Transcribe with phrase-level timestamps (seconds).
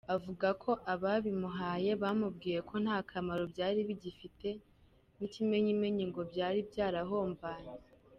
[0.15, 4.49] Avuga ko ababimuhaye bamubwiye ko nta kamaro byari bigifite,
[5.17, 7.75] n’ikimenyimenyi ngo byari byarahombanye.